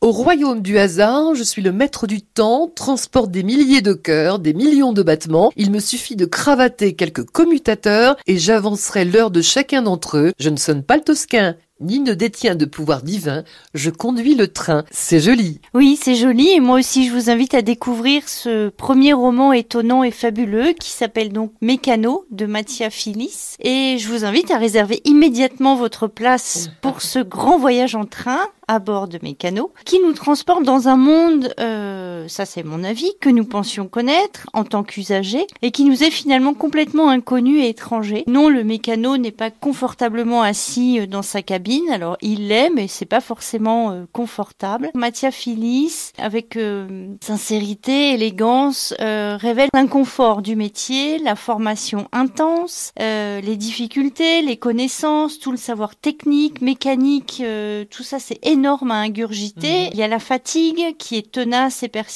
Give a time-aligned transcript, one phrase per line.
[0.00, 4.38] Au royaume du hasard, je suis le maître du temps, transporte des milliers de cœurs,
[4.38, 5.52] des millions de battements.
[5.56, 10.32] Il me suffit de cravater quelques commutateurs et j'avancerai l'heure de chacun d'entre eux.
[10.38, 14.48] Je ne sonne pas le tosquin, ni ne détient de pouvoir divin, je conduis le
[14.48, 14.84] train.
[14.90, 15.60] C'est joli.
[15.74, 20.02] Oui, c'est joli et moi aussi je vous invite à découvrir ce premier roman étonnant
[20.02, 25.00] et fabuleux qui s'appelle donc Mécano de Mattia Phyllis et je vous invite à réserver
[25.04, 28.40] immédiatement votre place pour ce grand voyage en train
[28.70, 31.89] à bord de Mécano qui nous transporte dans un monde, euh,
[32.28, 36.10] ça c'est mon avis, que nous pensions connaître en tant qu'usagers et qui nous est
[36.10, 38.24] finalement complètement inconnu et étranger.
[38.26, 43.06] Non, le Mécano n'est pas confortablement assis dans sa cabine alors il l'est, mais c'est
[43.06, 44.90] pas forcément euh, confortable.
[44.94, 53.56] Mattia Phyllis, avec euh, sincérité, élégance, euh, révèle l'inconfort du métier, la formation intense, les
[53.56, 57.42] difficultés, les connaissances, tout le savoir technique, mécanique,
[57.90, 59.86] tout ça c'est énorme à ingurgiter.
[59.86, 59.90] Mhm.
[59.92, 62.09] Il y a la fatigue qui est tenace et persistante,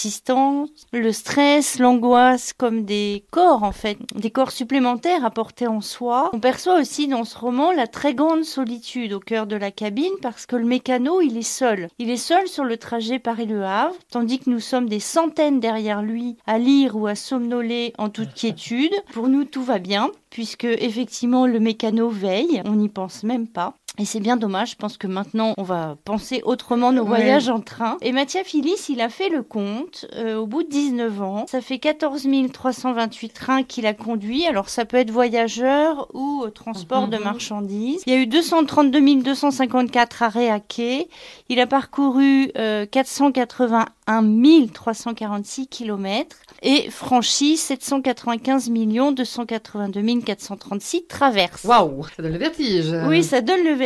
[0.93, 6.31] le stress, l'angoisse comme des corps en fait, des corps supplémentaires à porter en soi.
[6.33, 10.12] On perçoit aussi dans ce roman la très grande solitude au cœur de la cabine
[10.23, 11.89] parce que le mécano, il est seul.
[11.98, 16.03] Il est seul sur le trajet Paris-Le Havre, tandis que nous sommes des centaines derrière
[16.03, 18.95] lui à lire ou à somnoler en toute quiétude.
[19.12, 23.77] Pour nous, tout va bien puisque effectivement le mécano veille, on n'y pense même pas.
[23.97, 27.61] Et c'est bien dommage, je pense que maintenant on va penser autrement nos voyages en
[27.61, 27.97] train.
[28.03, 31.47] Et Mathias Phyllis, il a fait le compte euh, au bout de 19 ans.
[31.48, 34.47] Ça fait 14 328 trains qu'il a conduit.
[34.47, 37.23] Alors ça peut être voyageur ou euh, transport de mhm.
[37.23, 38.03] marchandises.
[38.06, 41.08] Il y a eu 232 254 arrêts à quai.
[41.48, 43.86] Il a parcouru euh, 481
[44.73, 51.62] 346 kilomètres et franchi 795 282 436 traverses.
[51.64, 52.92] Waouh, ça donne le vertige.
[53.06, 53.83] Oui, ça donne le vertige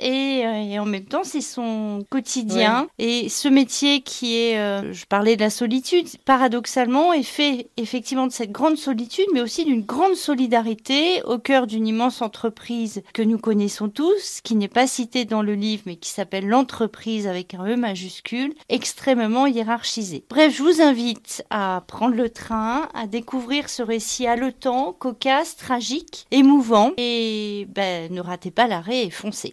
[0.00, 4.92] et, euh, et en même temps c'est son quotidien et ce métier qui est, euh,
[4.92, 9.64] je parlais de la solitude, paradoxalement est fait effectivement de cette grande solitude, mais aussi
[9.64, 14.86] d'une grande solidarité au cœur d'une immense entreprise que nous connaissons tous, qui n'est pas
[14.86, 20.24] citée dans le livre, mais qui s'appelle l'entreprise avec un E majuscule, extrêmement hiérarchisée.
[20.28, 26.26] Bref, je vous invite à prendre le train, à découvrir ce récit haletant, cocasse, tragique,
[26.30, 26.92] émouvant.
[26.96, 29.44] Et ben, ne ratez pas l'arrêt et foncez.